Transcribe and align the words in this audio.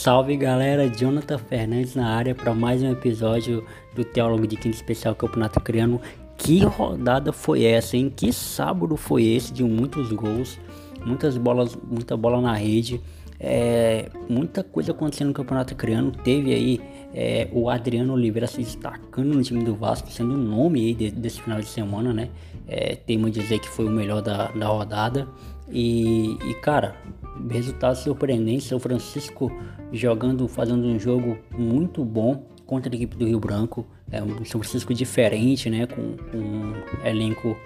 Salve 0.00 0.36
galera, 0.36 0.88
Jonathan 0.88 1.38
Fernandes 1.38 1.96
na 1.96 2.08
área 2.14 2.32
para 2.32 2.54
mais 2.54 2.80
um 2.84 2.92
episódio 2.92 3.66
do 3.96 4.04
Teólogo 4.04 4.46
de 4.46 4.54
Quinto 4.54 4.76
Especial 4.76 5.12
Campeonato 5.12 5.60
Criano. 5.60 6.00
Que 6.36 6.60
rodada 6.60 7.32
foi 7.32 7.64
essa, 7.64 7.96
hein? 7.96 8.08
Que 8.14 8.32
sábado 8.32 8.96
foi 8.96 9.24
esse 9.24 9.52
de 9.52 9.64
muitos 9.64 10.12
gols, 10.12 10.56
muitas 11.04 11.36
bolas, 11.36 11.76
muita 11.82 12.16
bola 12.16 12.40
na 12.40 12.52
rede, 12.54 13.00
é, 13.40 14.08
muita 14.28 14.64
coisa 14.64 14.92
acontecendo 14.92 15.28
no 15.28 15.34
Campeonato 15.34 15.74
Criano. 15.74 16.10
Teve 16.10 16.52
aí 16.52 16.80
é, 17.14 17.48
o 17.52 17.70
Adriano 17.70 18.12
Oliveira 18.12 18.46
se 18.46 18.58
destacando 18.58 19.34
no 19.34 19.42
time 19.42 19.62
do 19.64 19.74
Vasco, 19.74 20.10
sendo 20.10 20.34
o 20.34 20.38
nome 20.38 20.80
aí 20.80 20.94
de, 20.94 21.10
desse 21.10 21.40
final 21.40 21.60
de 21.60 21.66
semana, 21.66 22.12
né? 22.12 22.30
É, 22.66 22.98
dizer 23.30 23.58
que 23.60 23.68
foi 23.68 23.86
o 23.86 23.90
melhor 23.90 24.20
da, 24.20 24.48
da 24.48 24.66
rodada. 24.66 25.28
E, 25.70 26.36
e 26.44 26.54
cara, 26.54 26.96
resultado 27.48 27.96
surpreendente. 27.96 28.64
São 28.64 28.78
Francisco 28.78 29.52
jogando, 29.92 30.48
fazendo 30.48 30.86
um 30.86 30.98
jogo 30.98 31.38
muito 31.56 32.04
bom 32.04 32.44
contra 32.66 32.92
a 32.92 32.94
equipe 32.94 33.16
do 33.16 33.26
Rio 33.26 33.40
Branco. 33.40 33.86
É 34.10 34.22
um 34.22 34.44
São 34.44 34.60
Francisco 34.60 34.92
diferente, 34.92 35.70
né? 35.70 35.86
Com, 35.86 36.16
com 36.30 36.38
um 36.38 36.74
elenco 37.04 37.56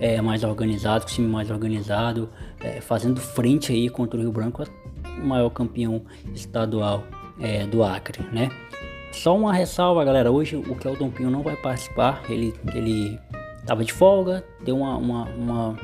é, 0.00 0.20
mais 0.20 0.42
organizado, 0.42 1.04
com 1.04 1.10
time 1.12 1.28
mais 1.28 1.50
organizado, 1.50 2.28
é, 2.60 2.80
fazendo 2.80 3.20
frente 3.20 3.72
aí 3.72 3.88
contra 3.88 4.18
o 4.18 4.22
Rio 4.22 4.32
Branco, 4.32 4.62
o 5.22 5.26
maior 5.26 5.50
campeão 5.50 6.02
estadual 6.34 7.04
é, 7.40 7.66
do 7.66 7.82
Acre, 7.82 8.24
né? 8.32 8.50
Só 9.12 9.36
uma 9.36 9.52
ressalva, 9.52 10.04
galera. 10.04 10.30
Hoje 10.30 10.56
o 10.56 10.74
Kelton 10.76 11.10
Pinho 11.10 11.30
não 11.30 11.42
vai 11.42 11.56
participar. 11.56 12.22
Ele, 12.28 12.54
ele 12.74 13.18
tava 13.68 13.84
de 13.84 13.92
folga, 13.92 14.42
deu 14.64 14.78
uma, 14.78 14.96
uma, 14.96 15.24
uma, 15.24 15.76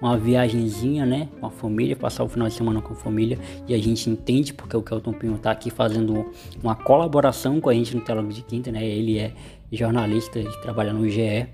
uma 0.00 0.18
viagemzinha, 0.18 1.06
né, 1.06 1.28
com 1.38 1.46
a 1.46 1.50
família, 1.50 1.94
passar 1.94 2.24
o 2.24 2.28
final 2.28 2.48
de 2.48 2.54
semana 2.54 2.82
com 2.82 2.92
a 2.92 2.96
família, 2.96 3.38
e 3.68 3.74
a 3.74 3.78
gente 3.78 4.10
entende 4.10 4.52
porque 4.52 4.76
o 4.76 4.82
Kelton 4.82 5.12
Pinho 5.12 5.38
tá 5.38 5.52
aqui 5.52 5.70
fazendo 5.70 6.28
uma 6.60 6.74
colaboração 6.74 7.60
com 7.60 7.70
a 7.70 7.74
gente 7.74 7.94
no 7.94 8.02
Teólogo 8.02 8.32
de 8.32 8.42
Quinta, 8.42 8.72
né, 8.72 8.84
ele 8.84 9.16
é 9.16 9.32
jornalista, 9.70 10.40
ele 10.40 10.50
trabalha 10.60 10.92
no 10.92 11.08
GE, 11.08 11.46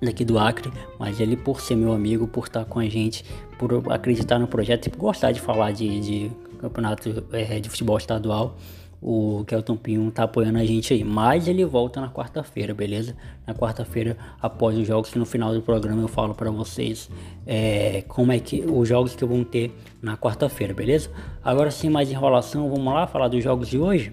daqui 0.00 0.24
do 0.24 0.38
Acre, 0.38 0.70
mas 0.98 1.20
ele 1.20 1.36
por 1.36 1.60
ser 1.60 1.76
meu 1.76 1.92
amigo, 1.92 2.26
por 2.26 2.46
estar 2.46 2.64
com 2.64 2.78
a 2.78 2.88
gente, 2.88 3.24
por 3.58 3.90
acreditar 3.90 4.38
no 4.38 4.46
projeto 4.46 4.86
e 4.86 4.90
gostar 4.90 5.32
de 5.32 5.40
falar 5.40 5.72
de, 5.72 6.00
de 6.00 6.30
campeonato 6.58 7.24
é, 7.32 7.58
de 7.60 7.68
futebol 7.68 7.96
estadual, 7.96 8.56
o 9.00 9.44
Kelton 9.46 9.76
Pinho 9.76 10.10
tá 10.10 10.24
apoiando 10.24 10.58
a 10.58 10.64
gente 10.64 10.92
aí. 10.92 11.04
Mas 11.04 11.46
ele 11.46 11.64
volta 11.64 12.00
na 12.00 12.10
quarta-feira, 12.10 12.74
beleza? 12.74 13.16
Na 13.46 13.54
quarta-feira, 13.54 14.16
após 14.40 14.76
os 14.76 14.86
jogos, 14.86 15.14
no 15.14 15.26
final 15.26 15.52
do 15.54 15.62
programa 15.62 16.02
eu 16.02 16.08
falo 16.08 16.34
para 16.34 16.50
vocês 16.50 17.10
é, 17.46 18.02
como 18.08 18.32
é 18.32 18.38
que 18.38 18.64
os 18.66 18.88
jogos 18.88 19.14
que 19.14 19.24
vão 19.24 19.44
ter 19.44 19.72
na 20.02 20.16
quarta-feira, 20.16 20.74
beleza? 20.74 21.10
Agora 21.44 21.70
sem 21.70 21.90
mais 21.90 22.10
enrolação, 22.10 22.68
vamos 22.68 22.92
lá 22.92 23.06
falar 23.06 23.28
dos 23.28 23.42
jogos 23.42 23.68
de 23.68 23.78
hoje. 23.78 24.12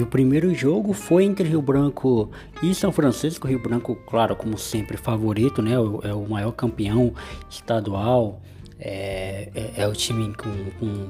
E 0.00 0.02
o 0.02 0.06
primeiro 0.06 0.54
jogo 0.54 0.94
foi 0.94 1.24
entre 1.24 1.46
Rio 1.46 1.60
Branco 1.60 2.30
e 2.62 2.74
São 2.74 2.90
Francisco. 2.90 3.46
Rio 3.46 3.58
Branco, 3.58 3.94
claro, 4.06 4.34
como 4.34 4.56
sempre, 4.56 4.96
favorito, 4.96 5.60
né? 5.60 5.72
É 5.74 6.14
o 6.14 6.26
maior 6.26 6.52
campeão 6.52 7.12
estadual. 7.50 8.40
É, 8.78 9.50
é, 9.54 9.82
é 9.82 9.86
o 9.86 9.92
time 9.92 10.34
com, 10.34 10.50
com 10.78 11.06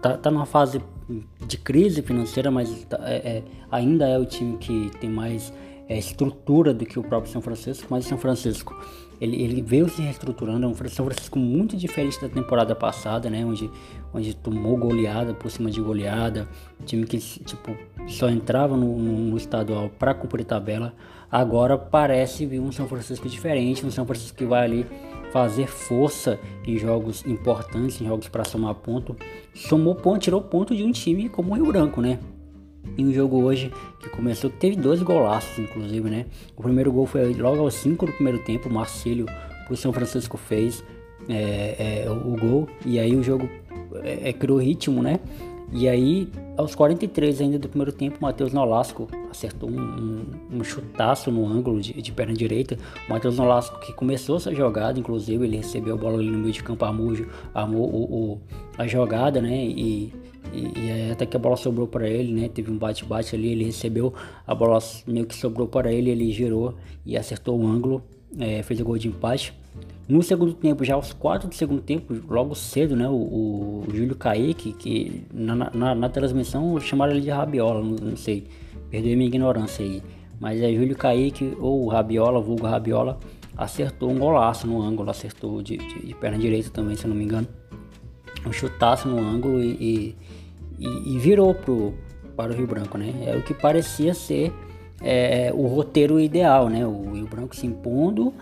tá, 0.00 0.16
tá 0.16 0.30
numa 0.30 0.46
fase 0.46 0.80
de 1.46 1.58
crise 1.58 2.00
financeira, 2.00 2.50
mas 2.50 2.70
tá, 2.84 2.98
é, 3.02 3.16
é, 3.16 3.42
ainda 3.70 4.08
é 4.08 4.18
o 4.18 4.24
time 4.24 4.56
que 4.56 4.90
tem 4.98 5.10
mais 5.10 5.52
é, 5.88 5.98
estrutura 5.98 6.72
do 6.72 6.84
que 6.84 6.98
o 6.98 7.02
próprio 7.02 7.32
São 7.32 7.40
Francisco. 7.40 7.86
Mas 7.90 8.06
São 8.06 8.18
Francisco 8.18 8.74
ele, 9.22 9.40
ele 9.40 9.62
veio 9.62 9.88
se 9.88 10.02
reestruturando. 10.02 10.66
É 10.66 10.68
um 10.68 10.74
São 10.88 11.04
Francisco 11.04 11.38
muito 11.38 11.76
diferente 11.76 12.20
da 12.20 12.28
temporada 12.28 12.74
passada, 12.74 13.30
né? 13.30 13.46
Onde, 13.46 13.70
onde 14.12 14.34
tomou 14.34 14.76
goleada 14.76 15.32
por 15.32 15.48
cima 15.48 15.70
de 15.70 15.80
goleada. 15.80 16.48
Time 16.84 17.06
que 17.06 17.18
tipo, 17.18 17.76
só 18.08 18.28
entrava 18.28 18.76
no, 18.76 18.98
no, 18.98 19.18
no 19.30 19.36
estadual 19.36 19.88
para 19.96 20.12
cumprir 20.12 20.44
tabela. 20.44 20.92
Agora 21.30 21.78
parece 21.78 22.44
vir 22.44 22.58
um 22.58 22.72
São 22.72 22.88
Francisco 22.88 23.28
diferente, 23.28 23.86
um 23.86 23.92
São 23.92 24.04
Francisco 24.04 24.36
que 24.36 24.44
vai 24.44 24.64
ali 24.64 24.86
fazer 25.32 25.68
força 25.68 26.38
em 26.66 26.76
jogos 26.76 27.24
importantes, 27.24 28.00
em 28.00 28.06
jogos 28.06 28.28
para 28.28 28.44
somar 28.44 28.74
ponto. 28.74 29.16
Somou 29.54 29.94
ponto, 29.94 30.18
tirou 30.18 30.42
ponto 30.42 30.74
de 30.74 30.82
um 30.82 30.90
time 30.90 31.28
como 31.28 31.52
o 31.52 31.54
Rio 31.54 31.66
Branco, 31.66 32.02
né? 32.02 32.18
Em 32.96 33.06
um 33.06 33.12
jogo 33.12 33.38
hoje 33.38 33.72
que 34.00 34.08
começou, 34.08 34.50
teve 34.50 34.76
dois 34.76 35.02
golaços, 35.02 35.58
inclusive, 35.58 36.10
né? 36.10 36.26
O 36.56 36.62
primeiro 36.62 36.92
gol 36.92 37.06
foi 37.06 37.32
logo 37.34 37.62
aos 37.62 37.74
5 37.74 38.06
do 38.06 38.12
primeiro 38.12 38.38
tempo, 38.40 38.68
o 38.68 38.72
Marcílio 38.72 39.26
pro 39.66 39.76
São 39.76 39.92
Francisco 39.92 40.36
fez 40.36 40.84
é, 41.28 42.04
é, 42.04 42.10
o 42.10 42.36
gol, 42.36 42.68
e 42.84 42.98
aí 42.98 43.14
o 43.14 43.22
jogo 43.22 43.48
é, 44.02 44.30
é 44.30 44.32
criou 44.32 44.58
ritmo, 44.58 45.02
né? 45.02 45.20
E 45.74 45.88
aí, 45.88 46.28
aos 46.54 46.74
43 46.74 47.40
ainda 47.40 47.58
do 47.58 47.66
primeiro 47.66 47.92
tempo, 47.92 48.18
o 48.20 48.22
Matheus 48.22 48.52
Nolasco 48.52 49.08
acertou 49.30 49.70
um, 49.70 49.80
um, 49.80 50.58
um, 50.58 50.64
chutaço 50.64 51.30
no 51.30 51.46
ângulo 51.46 51.80
de, 51.80 51.94
de 51.94 52.12
perna 52.12 52.34
direita. 52.34 52.76
O 53.08 53.10
Matheus 53.10 53.38
Nolasco 53.38 53.80
que 53.80 53.90
começou 53.94 54.36
essa 54.36 54.54
jogada, 54.54 55.00
inclusive 55.00 55.46
ele 55.46 55.56
recebeu 55.56 55.94
a 55.94 55.96
bola 55.96 56.18
ali 56.18 56.30
no 56.30 56.38
meio 56.38 56.52
de 56.52 56.62
campo, 56.62 56.84
armou, 56.84 57.14
armou 57.54 57.88
o, 57.88 58.32
o, 58.32 58.40
a 58.76 58.86
jogada, 58.86 59.40
né? 59.40 59.64
E 59.64 60.12
e, 60.52 60.78
e 60.78 61.12
até 61.12 61.26
que 61.26 61.36
a 61.36 61.40
bola 61.40 61.56
sobrou 61.56 61.86
para 61.86 62.08
ele, 62.08 62.32
né? 62.32 62.48
Teve 62.48 62.70
um 62.70 62.76
bate-bate 62.76 63.34
ali, 63.34 63.52
ele 63.52 63.64
recebeu, 63.64 64.12
a 64.46 64.54
bola 64.54 64.78
meio 65.06 65.26
que 65.26 65.34
sobrou 65.34 65.66
para 65.66 65.92
ele, 65.92 66.10
ele 66.10 66.30
girou 66.32 66.74
e 67.04 67.16
acertou 67.16 67.58
o 67.58 67.66
ângulo, 67.66 68.02
é, 68.38 68.62
fez 68.62 68.80
o 68.80 68.84
gol 68.84 68.98
de 68.98 69.08
empate. 69.08 69.54
No 70.08 70.22
segundo 70.22 70.52
tempo, 70.52 70.84
já 70.84 70.94
aos 70.94 71.12
4 71.12 71.48
do 71.48 71.54
segundo 71.54 71.80
tempo, 71.80 72.14
logo 72.28 72.54
cedo, 72.54 72.96
né? 72.96 73.08
O, 73.08 73.12
o 73.12 73.84
Júlio 73.94 74.16
Kaique, 74.16 74.72
que 74.72 75.22
na, 75.32 75.54
na, 75.54 75.94
na, 75.94 76.08
transmissão 76.08 76.78
chamaram 76.80 77.12
ele 77.12 77.20
de 77.20 77.30
Rabiola, 77.30 77.80
não, 77.82 77.96
não 77.96 78.16
sei, 78.16 78.46
perdoe 78.90 79.16
minha 79.16 79.28
ignorância 79.28 79.84
aí. 79.84 80.02
Mas 80.40 80.60
é 80.60 80.72
Júlio 80.72 80.96
Kaique 80.96 81.56
ou 81.60 81.86
Rabiola, 81.86 82.40
vulgo 82.40 82.66
Rabiola, 82.66 83.18
acertou 83.56 84.10
um 84.10 84.18
golaço 84.18 84.66
no 84.66 84.82
ângulo, 84.82 85.08
acertou 85.08 85.62
de, 85.62 85.76
de, 85.76 86.06
de 86.06 86.14
perna 86.14 86.36
direita 86.36 86.68
também, 86.70 86.96
se 86.96 87.04
eu 87.04 87.08
não 87.08 87.16
me 87.16 87.24
engano. 87.24 87.46
Um 88.46 88.52
chutaço 88.52 89.08
no 89.08 89.18
ângulo 89.18 89.62
e, 89.62 89.70
e 89.70 90.16
e, 90.82 91.18
virou 91.18 91.54
pro, 91.54 91.94
para 92.36 92.52
o 92.52 92.56
Rio 92.56 92.66
Branco, 92.66 92.98
né? 92.98 93.12
É 93.24 93.36
o 93.36 93.42
que 93.42 93.54
parecia 93.54 94.14
ser 94.14 94.52
é, 95.00 95.52
o 95.54 95.66
roteiro 95.66 96.18
ideal, 96.20 96.68
né? 96.68 96.86
O 96.86 97.12
Rio 97.12 97.26
Branco 97.26 97.54
se 97.54 97.66
impondo 97.66 98.32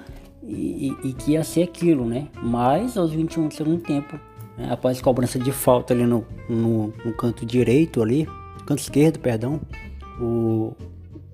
e, 0.42 0.96
e, 1.04 1.08
e, 1.08 1.12
que 1.12 1.32
ia 1.32 1.44
ser 1.44 1.62
aquilo, 1.62 2.06
né? 2.06 2.28
Mas 2.42 2.96
aos 2.96 3.12
21 3.12 3.48
do 3.48 3.54
segundo 3.54 3.82
tempo, 3.82 4.18
né? 4.56 4.68
após 4.70 5.00
cobrança 5.00 5.38
de 5.38 5.52
falta 5.52 5.92
ali 5.92 6.04
no, 6.04 6.24
no, 6.48 6.92
no, 7.04 7.12
canto 7.14 7.44
direito 7.44 8.02
ali, 8.02 8.26
canto 8.66 8.80
esquerdo, 8.80 9.18
perdão, 9.18 9.60
o, 10.20 10.72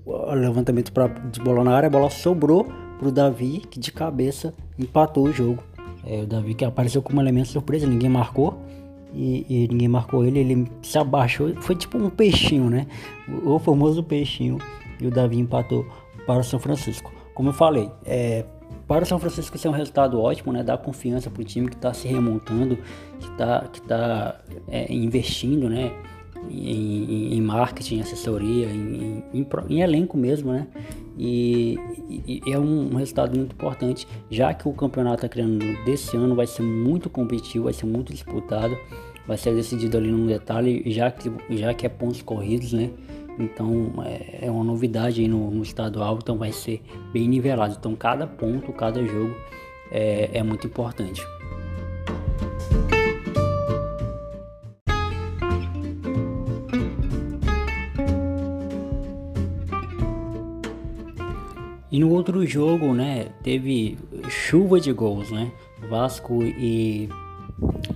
o 0.04 0.34
levantamento 0.34 0.92
pra, 0.92 1.06
de 1.06 1.40
bola 1.40 1.62
na 1.62 1.74
área, 1.74 1.86
a 1.86 1.90
bola 1.90 2.10
sobrou 2.10 2.66
pro 2.98 3.12
Davi, 3.12 3.62
que 3.70 3.78
de 3.78 3.92
cabeça 3.92 4.54
empatou 4.78 5.24
o 5.24 5.32
jogo. 5.32 5.62
É, 6.06 6.22
o 6.22 6.26
Davi 6.26 6.54
que 6.54 6.64
apareceu 6.64 7.02
como 7.02 7.20
elemento 7.20 7.48
surpresa, 7.48 7.86
ninguém 7.86 8.08
marcou 8.08 8.56
e, 9.12 9.46
e, 9.48 9.68
ninguém 9.68 9.88
marcou 9.88 10.24
ele, 10.24 10.38
ele 10.38 10.70
se 10.82 10.98
abaixou, 10.98 11.54
foi 11.62 11.74
tipo 11.74 11.98
um 11.98 12.10
peixinho, 12.10 12.70
né? 12.70 12.86
O, 13.28 13.54
o 13.54 13.58
famoso 13.58 14.02
peixinho. 14.02 14.58
E 15.00 15.06
o 15.06 15.10
Davi 15.10 15.38
empatou 15.38 15.86
para 16.26 16.40
o 16.40 16.44
São 16.44 16.58
Francisco. 16.58 17.12
Como 17.34 17.50
eu 17.50 17.52
falei, 17.52 17.90
é, 18.04 18.44
para 18.86 19.02
o 19.02 19.06
São 19.06 19.18
Francisco 19.18 19.56
isso 19.56 19.66
é 19.66 19.70
um 19.70 19.74
resultado 19.74 20.20
ótimo, 20.20 20.52
né? 20.52 20.62
Dá 20.62 20.76
confiança 20.78 21.28
para 21.30 21.42
o 21.42 21.44
time 21.44 21.68
que 21.68 21.74
está 21.74 21.92
se 21.92 22.06
remontando, 22.06 22.78
que 23.18 23.28
está 23.28 23.60
que 23.72 23.82
tá, 23.82 24.40
é, 24.68 24.92
investindo, 24.92 25.68
né? 25.68 25.92
Em, 26.50 27.34
em, 27.34 27.40
marketing, 27.40 28.00
assessoria, 28.00 28.66
em, 28.66 29.22
em, 29.32 29.46
em, 29.68 29.80
elenco 29.80 30.16
mesmo, 30.16 30.52
né? 30.52 30.66
E, 31.18 31.78
e, 32.08 32.42
e 32.46 32.52
é 32.52 32.58
um, 32.58 32.94
resultado 32.94 33.36
muito 33.36 33.52
importante, 33.52 34.06
já 34.30 34.52
que 34.52 34.68
o 34.68 34.72
campeonato 34.72 35.26
criando 35.28 35.58
desse 35.84 36.16
ano 36.16 36.34
vai 36.34 36.46
ser 36.46 36.62
muito 36.62 37.08
competitivo, 37.08 37.64
vai 37.64 37.72
ser 37.72 37.86
muito 37.86 38.12
disputado, 38.12 38.76
vai 39.26 39.36
ser 39.36 39.54
decidido 39.54 39.96
ali 39.96 40.10
num 40.10 40.26
detalhe, 40.26 40.82
já 40.86 41.10
que, 41.10 41.32
já 41.50 41.72
que 41.72 41.86
é 41.86 41.88
pontos 41.88 42.20
corridos, 42.22 42.72
né? 42.72 42.90
Então 43.38 43.92
é, 44.04 44.46
é 44.46 44.50
uma 44.50 44.64
novidade 44.64 45.20
aí 45.20 45.28
no, 45.28 45.50
no, 45.50 45.62
estadual, 45.62 46.18
então 46.20 46.36
vai 46.36 46.52
ser 46.52 46.82
bem 47.12 47.28
nivelado. 47.28 47.76
Então 47.78 47.94
cada 47.94 48.26
ponto, 48.26 48.72
cada 48.72 49.04
jogo 49.04 49.34
é, 49.90 50.30
é 50.32 50.42
muito 50.42 50.66
importante. 50.66 51.22
E 61.90 61.98
no 62.00 62.10
outro 62.10 62.44
jogo, 62.46 62.92
né, 62.92 63.28
teve 63.42 63.96
chuva 64.28 64.80
de 64.80 64.92
gols, 64.92 65.30
né? 65.30 65.52
Vasco 65.88 66.42
e 66.42 67.08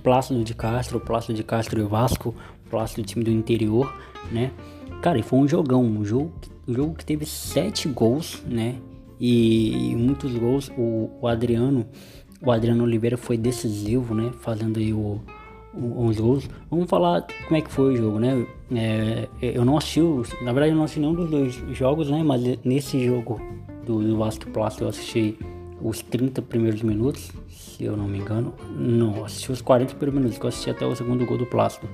Plácido 0.01 0.43
de 0.43 0.53
Castro, 0.53 0.99
Plácido 0.99 1.33
de 1.33 1.43
Castro 1.43 1.81
e 1.81 1.83
Vasco, 1.83 2.33
Plácido 2.69 3.03
time 3.03 3.23
do 3.23 3.31
interior, 3.31 3.93
né? 4.31 4.51
Cara, 5.01 5.19
e 5.19 5.23
foi 5.23 5.39
um 5.39 5.47
jogão, 5.47 5.83
um 5.83 6.05
jogo, 6.05 6.31
um 6.67 6.73
jogo 6.73 6.95
que 6.95 7.05
teve 7.05 7.25
sete 7.25 7.87
gols, 7.87 8.41
né? 8.45 8.77
e, 9.21 9.95
muitos 9.95 10.35
gols. 10.35 10.71
O, 10.75 11.11
o, 11.21 11.27
Adriano, 11.27 11.85
o 12.43 12.51
Adriano 12.51 12.83
Oliveira 12.83 13.15
foi 13.15 13.37
decisivo, 13.37 14.15
né? 14.15 14.31
Fazendo 14.39 14.79
aí 14.79 14.91
o, 14.91 15.21
o, 15.73 16.05
os 16.07 16.19
gols. 16.19 16.49
Vamos 16.69 16.89
falar 16.89 17.27
como 17.45 17.55
é 17.55 17.61
que 17.61 17.71
foi 17.71 17.93
o 17.93 17.95
jogo, 17.95 18.19
né? 18.19 18.47
É, 18.73 19.27
eu 19.39 19.63
não 19.63 19.77
assisti, 19.77 20.01
na 20.43 20.51
verdade 20.51 20.71
eu 20.71 20.75
não 20.75 20.85
assisti 20.85 20.99
nenhum 20.99 21.13
dos 21.13 21.29
dois 21.29 21.53
jogos, 21.77 22.09
né? 22.09 22.23
Mas 22.23 22.41
nesse 22.65 23.05
jogo 23.05 23.39
do, 23.85 24.01
do 24.01 24.17
Vasco 24.17 24.49
Plástico 24.51 24.85
eu 24.85 24.89
assisti 24.89 25.37
os 25.81 26.01
30 26.01 26.41
primeiros 26.43 26.81
minutos, 26.81 27.31
se 27.49 27.83
eu 27.83 27.97
não 27.97 28.07
me 28.07 28.19
engano. 28.19 28.53
Não, 28.77 29.25
assisti 29.25 29.51
os 29.51 29.61
40 29.61 29.95
primeiros 29.95 30.15
minutos, 30.15 30.37
que 30.37 30.45
eu 30.45 30.49
assisti 30.49 30.69
até 30.69 30.85
o 30.85 30.95
segundo 30.95 31.25
gol 31.25 31.37
do 31.37 31.45
Plástico. 31.45 31.87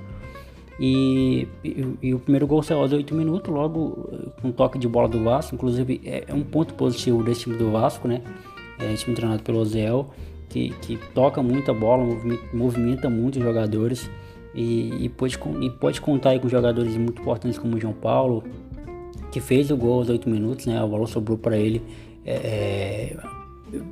E, 0.78 1.48
e, 1.64 1.86
e, 2.02 2.14
o 2.14 2.20
primeiro 2.20 2.46
gol 2.46 2.62
saiu 2.62 2.80
aos 2.80 2.92
8 2.92 3.12
minutos, 3.14 3.52
logo 3.52 4.08
com 4.40 4.48
um 4.48 4.52
toque 4.52 4.78
de 4.78 4.86
bola 4.86 5.08
do 5.08 5.22
Vasco. 5.24 5.54
Inclusive, 5.54 6.00
é, 6.04 6.24
é, 6.28 6.34
um 6.34 6.42
ponto 6.42 6.74
positivo 6.74 7.22
desse 7.22 7.42
time 7.42 7.56
do 7.56 7.72
Vasco, 7.72 8.06
né? 8.06 8.22
É 8.78 8.94
time 8.94 9.16
treinado 9.16 9.42
pelo 9.42 9.58
Ozel, 9.58 10.10
que, 10.48 10.70
que 10.82 10.96
toca 11.12 11.42
muita 11.42 11.74
bola, 11.74 12.04
movimenta, 12.04 12.56
movimenta 12.56 13.10
muito 13.10 13.38
os 13.38 13.42
jogadores. 13.44 14.08
E, 14.54 15.04
e, 15.04 15.08
pode, 15.08 15.38
e 15.60 15.70
pode 15.70 16.00
contar 16.00 16.38
com 16.38 16.48
jogadores 16.48 16.96
muito 16.96 17.20
importantes 17.20 17.58
como 17.58 17.76
o 17.76 17.80
João 17.80 17.92
Paulo, 17.92 18.44
que 19.38 19.40
fez 19.40 19.70
o 19.70 19.76
gol 19.76 20.00
aos 20.00 20.08
8 20.08 20.28
minutos, 20.28 20.66
né? 20.66 20.78
A 20.78 20.86
bola 20.86 21.06
sobrou 21.06 21.38
para 21.38 21.56
ele 21.56 21.80
é, 22.26 22.32
é 22.32 23.16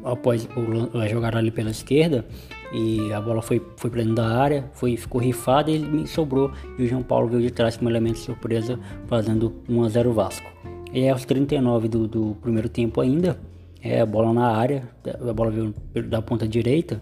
após 0.04 0.48
a 0.94 1.06
jogada 1.06 1.38
ali 1.38 1.50
pela 1.50 1.70
esquerda 1.70 2.24
e 2.72 3.12
a 3.12 3.20
bola 3.20 3.40
foi, 3.40 3.62
foi 3.76 3.90
para 3.90 4.00
dentro 4.00 4.16
da 4.16 4.26
área, 4.26 4.64
foi, 4.72 4.96
ficou 4.96 5.20
rifada 5.20 5.70
e 5.70 5.74
ele 5.74 6.06
sobrou. 6.06 6.50
E 6.76 6.82
o 6.82 6.86
João 6.86 7.02
Paulo 7.02 7.28
veio 7.28 7.42
de 7.42 7.50
trás 7.50 7.76
como 7.76 7.88
elemento 7.88 8.14
de 8.14 8.22
surpresa, 8.22 8.78
fazendo 9.06 9.54
1 9.68 9.84
a 9.84 9.88
0 9.88 10.12
Vasco. 10.12 10.50
E 10.92 11.08
aos 11.08 11.24
39 11.24 11.88
do, 11.88 12.08
do 12.08 12.36
primeiro 12.42 12.68
tempo 12.68 13.00
ainda, 13.00 13.38
é, 13.80 14.00
a 14.00 14.06
bola 14.06 14.32
na 14.32 14.48
área, 14.48 14.88
a 15.06 15.32
bola 15.32 15.50
veio 15.50 15.74
da 16.08 16.20
ponta 16.20 16.48
direita, 16.48 17.00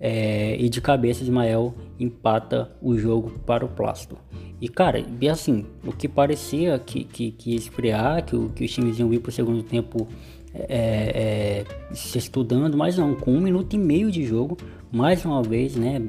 é, 0.00 0.56
e 0.58 0.68
de 0.68 0.80
cabeça 0.80 1.22
Ismael 1.22 1.74
empata 1.98 2.70
o 2.80 2.96
jogo 2.96 3.32
para 3.44 3.64
o 3.64 3.68
Plástico. 3.68 4.16
E 4.62 4.68
cara, 4.68 5.04
e 5.20 5.28
assim, 5.28 5.66
o 5.84 5.90
que 5.90 6.06
parecia 6.06 6.78
que, 6.78 7.02
que, 7.02 7.32
que 7.32 7.50
ia 7.50 7.56
esfriar, 7.56 8.24
que, 8.24 8.48
que 8.50 8.64
os 8.64 8.70
times 8.70 8.96
iam 8.96 9.08
vir 9.08 9.18
para 9.18 9.30
o 9.30 9.32
segundo 9.32 9.60
tempo 9.60 10.06
é, 10.54 11.64
é, 11.66 11.92
se 11.92 12.16
estudando, 12.16 12.78
mas 12.78 12.96
não, 12.96 13.12
com 13.12 13.32
um 13.32 13.40
minuto 13.40 13.74
e 13.74 13.78
meio 13.78 14.08
de 14.08 14.24
jogo, 14.24 14.56
mais 14.92 15.24
uma 15.24 15.42
vez, 15.42 15.74
né? 15.74 16.00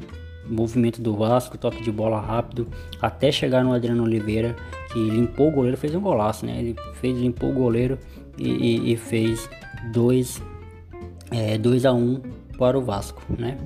Movimento 0.47 1.01
do 1.01 1.15
Vasco, 1.15 1.57
toque 1.57 1.81
de 1.81 1.91
bola 1.91 2.21
rápido, 2.21 2.67
até 3.01 3.31
chegar 3.31 3.63
no 3.63 3.73
Adriano 3.73 4.03
Oliveira, 4.03 4.55
que 4.91 5.00
limpou 5.00 5.47
o 5.47 5.51
goleiro, 5.51 5.75
fez 5.75 5.95
um 5.95 6.01
golaço, 6.01 6.45
né? 6.45 6.59
Ele 6.59 6.75
fez, 7.01 7.17
limpou 7.17 7.50
o 7.50 7.53
goleiro 7.53 7.97
e, 8.38 8.50
e, 8.50 8.94
e 8.94 8.97
fez 8.97 9.50
2 9.91 10.44
é, 11.31 11.57
dois 11.57 11.88
a 11.88 11.91
1 11.91 11.97
um 11.97 12.21
para 12.55 12.77
o 12.77 12.83
Vasco, 12.83 13.23
né? 13.35 13.57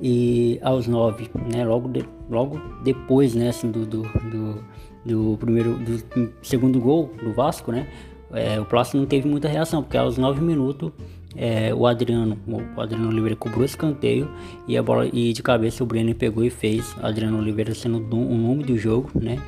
E 0.00 0.60
aos 0.62 0.86
9, 0.86 1.28
né? 1.52 1.64
Logo, 1.64 1.88
logo 2.30 2.60
depois, 2.82 3.34
né? 3.34 3.48
Assim, 3.48 3.70
do, 3.70 3.86
do, 3.86 4.02
do, 4.02 4.64
do 5.04 5.36
primeiro, 5.38 5.74
do 5.78 6.32
segundo 6.42 6.80
gol 6.80 7.10
do 7.22 7.32
Vasco, 7.32 7.72
né? 7.72 7.88
É, 8.32 8.60
o 8.60 8.64
Plácido 8.64 8.98
não 8.98 9.06
teve 9.06 9.26
muita 9.26 9.48
reação, 9.48 9.82
porque 9.82 9.96
aos 9.96 10.18
9 10.18 10.40
minutos 10.42 10.92
é, 11.36 11.74
o 11.74 11.86
Adriano, 11.86 12.38
o 12.76 12.80
Adriano 12.80 13.08
Oliveira 13.08 13.36
cobrou 13.36 13.64
escanteio 13.64 14.30
e 14.66 14.76
a 14.76 14.82
bola 14.82 15.08
e 15.12 15.32
de 15.32 15.42
cabeça 15.42 15.82
o 15.82 15.86
Brenner 15.86 16.14
pegou 16.14 16.44
e 16.44 16.50
fez. 16.50 16.94
Adriano 17.02 17.38
Oliveira 17.38 17.74
sendo 17.74 17.98
o 17.98 18.34
nome 18.36 18.64
do 18.64 18.76
jogo, 18.76 19.10
né? 19.14 19.38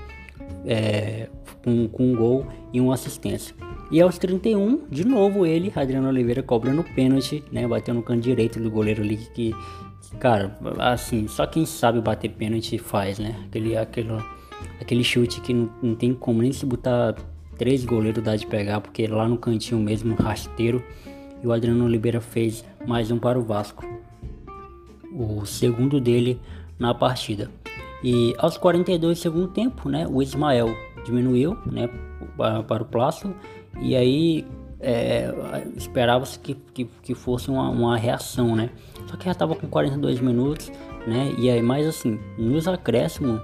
É, 0.65 1.29
com, 1.65 1.89
com 1.89 2.13
um 2.13 2.15
gol 2.15 2.47
e 2.73 2.81
uma 2.81 2.95
assistência. 2.95 3.55
E 3.91 4.01
aos 4.01 4.19
31, 4.19 4.85
de 4.89 5.05
novo 5.05 5.45
ele, 5.45 5.73
Adriano 5.75 6.09
Oliveira, 6.09 6.43
cobrando 6.43 6.85
pênalti, 6.85 7.43
né? 7.51 7.67
Bateu 7.67 7.93
no 7.93 8.03
canto 8.03 8.21
direito 8.21 8.61
do 8.61 8.71
goleiro 8.71 9.03
ali 9.03 9.17
que, 9.17 9.55
cara, 10.19 10.57
assim, 10.79 11.29
só 11.29 11.47
quem 11.47 11.65
sabe 11.65 12.01
bater 12.01 12.31
pênalti 12.31 12.79
faz, 12.79 13.19
né? 13.19 13.37
Aquele, 13.47 13.77
aquele, 13.77 14.11
aquele 14.81 15.05
chute 15.05 15.41
que 15.41 15.53
não, 15.53 15.71
não 15.83 15.95
tem 15.95 16.15
como 16.15 16.43
nem 16.43 16.53
se 16.53 16.67
botar 16.67 17.15
três 17.57 17.85
goleiros 17.85 18.25
dá 18.25 18.37
de 18.37 18.47
pegar, 18.47 18.81
porque 18.81 19.07
lá 19.07 19.29
no 19.29 19.37
cantinho 19.37 19.81
mesmo, 19.81 20.15
rasteiro, 20.15 20.83
e 21.43 21.47
o 21.47 21.53
Adriano 21.53 21.85
Oliveira 21.85 22.21
fez 22.21 22.65
mais 22.87 23.11
um 23.11 23.19
para 23.19 23.39
o 23.39 23.43
Vasco. 23.43 23.85
O 25.13 25.45
segundo 25.45 26.01
dele 26.01 26.41
na 26.79 26.95
partida. 26.95 27.51
E 28.03 28.35
aos 28.39 28.57
42 28.57 29.19
do 29.19 29.21
segundo 29.21 29.49
tempo, 29.49 29.89
né, 29.89 30.07
o 30.09 30.23
Ismael 30.23 30.75
diminuiu, 31.05 31.57
né, 31.67 31.89
para 32.67 32.83
o 32.83 32.87
Plácido, 32.87 33.35
e 33.81 33.95
aí 33.95 34.47
é, 34.81 35.33
esperava-se 35.77 36.39
que, 36.39 36.55
que, 36.73 36.85
que, 37.03 37.15
fosse 37.15 37.51
uma, 37.51 37.69
uma, 37.69 37.97
reação, 37.97 38.57
né? 38.57 38.71
Só 39.07 39.17
que 39.17 39.27
já 39.27 39.33
estava 39.33 39.55
com 39.55 39.67
42 39.67 40.21
minutos, 40.21 40.73
né? 41.07 41.35
E 41.39 41.51
aí, 41.51 41.61
mais 41.61 41.87
assim, 41.87 42.19
nos 42.39 42.67
acréscimos, 42.67 43.41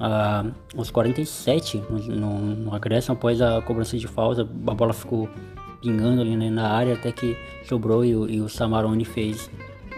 ah, 0.00 0.46
aos 0.76 0.90
47 0.90 1.82
no, 1.90 2.38
no, 2.38 2.74
acréscimo 2.74 3.14
após 3.14 3.42
a 3.42 3.60
cobrança 3.62 3.98
de 3.98 4.06
falta, 4.06 4.42
a 4.42 4.74
bola 4.74 4.92
ficou 4.92 5.28
pingando 5.82 6.20
ali 6.20 6.36
né, 6.36 6.50
na 6.50 6.68
área 6.68 6.94
até 6.94 7.12
que 7.12 7.36
sobrou 7.64 8.04
e, 8.04 8.10
e 8.10 8.40
o 8.40 8.48
Samarone 8.48 9.04
fez 9.04 9.50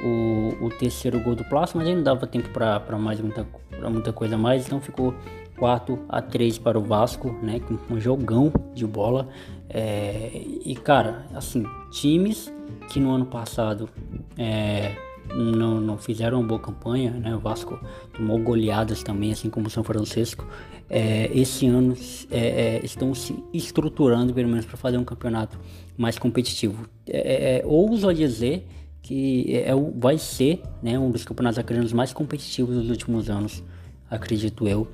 o, 0.04 0.66
o, 0.66 0.70
terceiro 0.70 1.20
gol 1.20 1.34
do 1.34 1.44
Plástico, 1.44 1.78
mas 1.78 1.88
aí 1.88 1.94
não 1.94 2.02
dava 2.02 2.26
tempo 2.26 2.48
para 2.50 2.98
mais 2.98 3.20
muita, 3.20 3.46
pra 3.70 3.90
muita 3.90 4.12
coisa 4.12 4.36
mais, 4.38 4.66
então 4.66 4.80
ficou 4.80 5.14
4 5.58 5.98
a 6.08 6.22
3 6.22 6.58
para 6.58 6.78
o 6.78 6.82
Vasco, 6.82 7.30
né, 7.42 7.60
com 7.60 7.94
um 7.94 8.00
jogão 8.00 8.52
de 8.74 8.86
bola. 8.86 9.28
É, 9.68 10.42
e 10.64 10.74
cara, 10.74 11.26
assim, 11.34 11.64
times 11.90 12.52
que 12.88 12.98
no 12.98 13.12
ano 13.12 13.26
passado 13.26 13.88
é, 14.36 14.96
não, 15.34 15.80
não 15.80 15.98
fizeram 15.98 16.40
uma 16.40 16.48
boa 16.48 16.60
campanha, 16.60 17.10
né? 17.12 17.34
O 17.34 17.38
Vasco 17.38 17.78
tomou 18.12 18.38
goleadas 18.38 19.02
também, 19.02 19.32
assim 19.32 19.48
como 19.48 19.68
o 19.68 19.70
São 19.70 19.84
Francisco. 19.84 20.46
É, 20.88 21.30
esse 21.32 21.66
ano 21.66 21.94
é, 22.30 22.38
é, 22.38 22.80
estão 22.84 23.14
se 23.14 23.42
estruturando, 23.52 24.34
pelo 24.34 24.48
menos, 24.48 24.66
para 24.66 24.76
fazer 24.76 24.98
um 24.98 25.04
campeonato 25.04 25.58
mais 25.96 26.18
competitivo. 26.18 26.88
É, 27.08 27.58
é, 27.58 27.62
ouso 27.64 28.12
dizer 28.12 28.66
que 29.02 29.54
é, 29.54 29.70
vai 29.96 30.18
ser 30.18 30.62
né, 30.82 30.98
um 30.98 31.10
dos 31.10 31.24
campeonatos 31.24 31.58
acadêmicos 31.58 31.92
mais 31.92 32.12
competitivos 32.12 32.76
dos 32.76 32.90
últimos 32.90 33.30
anos, 33.30 33.62
acredito 34.10 34.68
eu. 34.68 34.88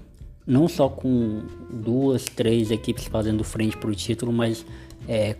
Não 0.46 0.68
só 0.68 0.88
com 0.88 1.42
duas, 1.72 2.24
três 2.24 2.70
equipes 2.70 3.04
fazendo 3.06 3.42
frente 3.42 3.76
para 3.76 3.90
o 3.90 3.94
título, 3.94 4.32
mas 4.32 4.64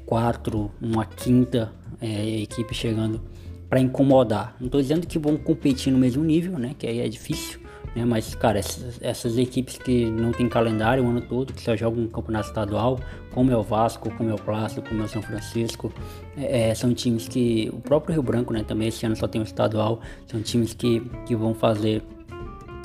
quatro, 0.04 0.70
uma 0.80 1.04
quinta 1.04 1.73
equipe 2.02 2.75
chegando 2.75 3.20
para 3.68 3.80
incomodar. 3.80 4.56
Não 4.58 4.66
estou 4.66 4.80
dizendo 4.80 5.06
que 5.06 5.18
vão 5.18 5.37
competir 5.37 5.92
no 5.92 5.99
mesmo 5.99 6.25
nível, 6.25 6.58
né? 6.58 6.75
Que 6.78 6.87
aí 6.87 7.00
é 7.00 7.08
difícil, 7.08 7.61
né? 7.97 8.05
Mas, 8.05 8.35
cara, 8.35 8.59
essas, 8.59 8.99
essas, 9.00 9.38
equipes 9.38 9.79
que 9.79 10.05
não 10.11 10.31
tem 10.31 10.47
calendário 10.49 11.03
o 11.03 11.09
ano 11.09 11.23
todo, 11.23 11.55
que 11.55 11.62
só 11.62 11.75
jogam 11.75 12.05
um 12.05 12.09
campeonato 12.09 12.49
estadual, 12.49 13.00
como 13.31 13.50
é 13.50 13.57
o 13.57 13.62
Vasco, 13.62 14.11
como 14.15 14.29
é 14.29 14.35
o 14.35 14.38
Plástico, 14.38 14.87
como 14.87 15.00
é 15.00 15.07
o 15.07 15.09
São 15.09 15.23
Francisco, 15.23 15.91
é, 16.37 16.69
é, 16.69 16.75
são 16.75 16.93
times 16.93 17.26
que 17.26 17.71
o 17.73 17.81
próprio 17.81 18.12
Rio 18.12 18.23
Branco, 18.23 18.53
né? 18.53 18.62
Também 18.62 18.88
esse 18.88 19.07
ano 19.07 19.17
só 19.17 19.26
tem 19.26 19.41
o 19.41 19.45
estadual, 19.45 20.00
são 20.26 20.43
times 20.43 20.75
que, 20.75 21.00
que 21.25 21.35
vão 21.35 21.55
fazer 21.55 22.03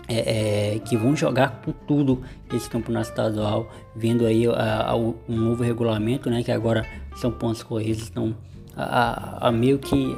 é, 0.08 0.75
é, 0.75 0.80
que 0.80 0.96
vão 0.96 1.15
jogar 1.15 1.62
com 1.62 1.72
tudo 1.72 2.22
esse 2.53 2.70
campeonato 2.70 3.10
estadual, 3.10 3.70
vendo 3.94 4.25
aí 4.25 4.48
a, 4.48 4.91
a, 4.91 4.96
um 4.96 5.15
novo 5.27 5.62
regulamento, 5.62 6.30
né? 6.30 6.41
Que 6.41 6.51
agora 6.51 6.86
são 7.18 7.32
pontos 7.32 7.63
corridos, 7.63 8.08
então 8.10 8.34
a, 8.75 9.48
a, 9.48 9.51
meio 9.51 9.77
que 9.77 10.18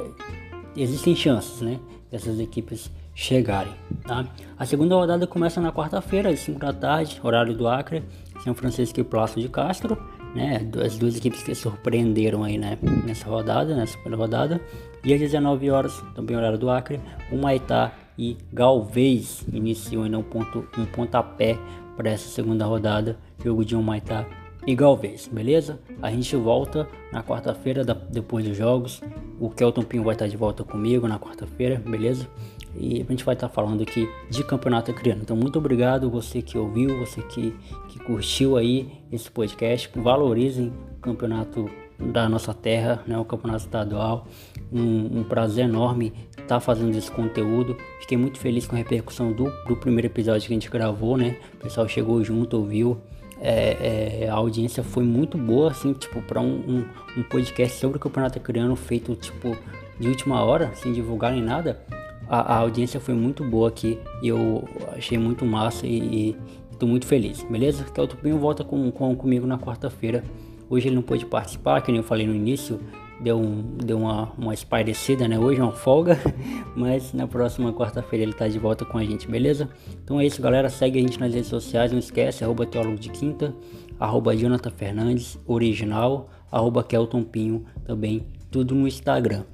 existem 0.76 1.16
chances, 1.16 1.60
né, 1.60 1.80
dessas 2.10 2.38
equipes 2.38 2.90
chegarem, 3.14 3.72
tá? 4.02 4.26
A 4.58 4.66
segunda 4.66 4.94
rodada 4.94 5.26
começa 5.26 5.60
na 5.60 5.72
quarta-feira, 5.72 6.30
às 6.30 6.40
5 6.40 6.58
da 6.58 6.72
tarde, 6.72 7.20
horário 7.22 7.54
do 7.54 7.68
Acre, 7.68 8.02
São 8.42 8.54
Francisco 8.54 9.00
e 9.00 9.04
Plácido 9.04 9.40
de 9.40 9.48
Castro, 9.48 9.96
né? 10.34 10.68
As 10.84 10.98
duas 10.98 11.16
equipes 11.16 11.42
que 11.42 11.54
surpreenderam 11.54 12.42
aí, 12.42 12.58
né, 12.58 12.76
nessa 13.04 13.28
rodada, 13.28 13.74
nessa 13.76 13.96
primeira 13.98 14.16
rodada. 14.16 14.60
E 15.04 15.12
às 15.12 15.20
19 15.20 15.70
horas, 15.70 16.02
também 16.14 16.36
horário 16.36 16.58
do 16.58 16.68
Acre, 16.70 17.00
o 17.30 17.36
Maitá 17.36 17.92
e 18.18 18.36
Galvez 18.52 19.44
iniciam 19.52 20.02
ainda 20.02 20.18
um, 20.18 20.22
ponto, 20.22 20.66
um 20.78 20.86
pontapé 20.86 21.58
para 21.96 22.10
essa 22.10 22.28
segunda 22.28 22.64
rodada, 22.64 23.16
jogo 23.44 23.64
de 23.64 23.76
um 23.76 23.82
Maitá 23.82 24.26
e 24.66 24.74
Galvez, 24.74 25.28
beleza? 25.30 25.78
A 26.00 26.10
gente 26.10 26.34
volta 26.36 26.88
na 27.12 27.22
quarta-feira, 27.22 27.84
depois 27.84 28.46
dos 28.46 28.56
jogos. 28.56 29.02
O 29.38 29.50
Kelton 29.50 29.82
Pinho 29.82 30.02
vai 30.02 30.14
estar 30.14 30.26
de 30.26 30.38
volta 30.38 30.64
comigo 30.64 31.06
na 31.06 31.18
quarta-feira, 31.18 31.82
beleza? 31.84 32.26
E 32.76 33.02
a 33.02 33.10
gente 33.10 33.24
vai 33.24 33.34
estar 33.34 33.48
falando 33.48 33.82
aqui 33.82 34.08
de 34.28 34.42
campeonato 34.42 34.92
criando. 34.92 35.22
Então, 35.22 35.36
muito 35.36 35.58
obrigado 35.58 36.10
você 36.10 36.42
que 36.42 36.58
ouviu, 36.58 36.98
você 36.98 37.22
que, 37.22 37.54
que 37.88 37.98
curtiu 38.00 38.56
aí 38.56 38.90
esse 39.12 39.30
podcast. 39.30 39.90
Valorizem 39.94 40.72
o 40.98 41.00
campeonato 41.00 41.70
da 41.98 42.28
nossa 42.28 42.52
terra, 42.52 43.02
né, 43.06 43.16
o 43.16 43.24
campeonato 43.24 43.64
estadual. 43.64 44.26
Um, 44.72 45.20
um 45.20 45.24
prazer 45.24 45.66
enorme 45.66 46.12
estar 46.36 46.60
fazendo 46.60 46.96
esse 46.96 47.10
conteúdo. 47.10 47.76
Fiquei 48.00 48.18
muito 48.18 48.38
feliz 48.38 48.66
com 48.66 48.74
a 48.74 48.78
repercussão 48.78 49.32
do, 49.32 49.50
do 49.66 49.76
primeiro 49.76 50.06
episódio 50.06 50.48
que 50.48 50.52
a 50.52 50.56
gente 50.56 50.68
gravou, 50.68 51.16
né? 51.16 51.38
O 51.54 51.56
pessoal 51.58 51.88
chegou 51.88 52.22
junto, 52.24 52.56
ouviu. 52.56 52.98
é, 53.40 54.22
é, 54.24 54.28
a 54.28 54.34
audiência 54.34 54.82
foi 54.82 55.04
muito 55.04 55.36
boa, 55.36 55.70
assim, 55.70 55.92
tipo, 55.92 56.22
para 56.22 56.40
um, 56.40 56.54
um, 56.66 56.84
um, 57.18 57.22
podcast 57.22 57.78
sobre 57.78 57.98
o 57.98 58.00
Campeonato 58.00 58.38
Acreano 58.38 58.74
feito, 58.74 59.14
tipo, 59.14 59.56
de 59.98 60.08
última 60.08 60.42
hora, 60.42 60.72
sem 60.74 60.92
divulgar 60.92 61.32
nem 61.32 61.42
nada. 61.42 61.78
A, 62.28 62.54
a 62.54 62.58
audiência 62.58 62.98
foi 63.00 63.14
muito 63.14 63.44
boa 63.44 63.68
aqui 63.68 63.98
e 64.22 64.28
eu 64.28 64.64
achei 64.96 65.18
muito 65.18 65.44
massa 65.44 65.86
e, 65.86 66.36
estou 66.74 66.88
muito 66.88 67.06
feliz, 67.06 67.42
beleza? 67.44 67.86
Então 67.90 68.04
o 68.04 68.06
Tupinho 68.06 68.38
volta 68.38 68.64
com, 68.64 68.90
com, 68.90 69.14
comigo 69.16 69.46
na 69.46 69.58
quarta-feira. 69.58 70.24
Hoje 70.68 70.88
ele 70.88 70.96
não 70.96 71.02
pôde 71.02 71.24
participar, 71.24 71.80
que 71.80 71.92
nem 71.92 72.00
eu 72.00 72.04
falei 72.04 72.26
no 72.26 72.34
início, 72.34 72.80
deu, 73.20 73.38
um, 73.38 73.62
deu 73.76 73.98
uma, 73.98 74.32
uma 74.36 74.54
espairecida, 74.54 75.28
né? 75.28 75.38
Hoje 75.38 75.60
é 75.60 75.62
uma 75.62 75.72
folga, 75.72 76.18
mas 76.74 77.12
na 77.12 77.26
próxima 77.26 77.72
quarta-feira 77.72 78.24
ele 78.24 78.32
tá 78.32 78.48
de 78.48 78.58
volta 78.58 78.84
com 78.84 78.98
a 78.98 79.04
gente, 79.04 79.28
beleza? 79.28 79.68
Então 80.02 80.20
é 80.20 80.26
isso, 80.26 80.42
galera. 80.42 80.68
Segue 80.68 80.98
a 80.98 81.02
gente 81.02 81.18
nas 81.20 81.32
redes 81.32 81.48
sociais, 81.48 81.92
não 81.92 81.98
esquece, 81.98 82.44
arroba 82.44 82.66
teólogo 82.66 82.98
de 82.98 83.10
quinta, 83.10 83.54
arroba 83.98 84.36
Jonathan 84.36 84.70
Fernandes, 84.70 85.38
original, 85.46 86.28
arroba 86.50 86.82
Kelton 86.82 87.22
Pinho, 87.22 87.64
também 87.84 88.26
tudo 88.50 88.74
no 88.74 88.86
Instagram. 88.88 89.44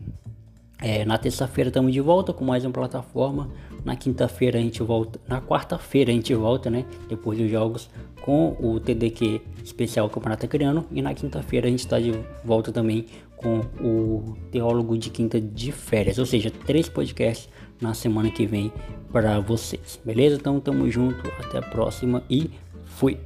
É, 0.81 1.05
na 1.05 1.19
terça-feira 1.19 1.69
estamos 1.69 1.93
de 1.93 2.01
volta 2.01 2.33
com 2.33 2.45
mais 2.45 2.65
uma 2.65 2.73
plataforma. 2.73 3.51
Na 3.85 3.97
quinta-feira 3.97 4.59
a 4.59 4.63
gente 4.63 4.83
volta. 4.83 5.21
Na 5.29 5.41
quarta-feira 5.41 6.11
a 6.11 6.15
gente 6.15 6.35
volta, 6.35 6.71
né? 6.71 6.87
Depois 7.09 7.39
dos 7.39 7.51
jogos 7.51 7.91
com 8.23 8.57
o 8.61 8.81
TDQ 8.81 9.41
especial 9.63 10.09
Campeonato 10.09 10.47
Acreano. 10.47 10.87
E 10.91 11.03
na 11.03 11.13
quinta-feira 11.13 11.67
a 11.67 11.71
gente 11.71 11.81
está 11.81 12.01
de 12.01 12.13
volta 12.45 12.73
também 12.73 13.07
com 13.37 13.61
o 13.81 14.37
Teólogo 14.51 14.97
de 14.99 15.11
Quinta 15.11 15.41
de 15.41 15.73
Férias, 15.73 16.19
ou 16.19 16.27
seja, 16.27 16.51
três 16.51 16.91
podcasts 16.91 17.49
na 17.81 17.95
semana 17.95 18.31
que 18.31 18.47
vem 18.47 18.71
para 19.11 19.41
vocês, 19.41 19.99
beleza? 20.05 20.37
Então 20.37 20.61
tamo 20.61 20.91
junto, 20.91 21.27
até 21.39 21.57
a 21.57 21.63
próxima 21.63 22.23
e 22.29 22.51
fui! 22.85 23.19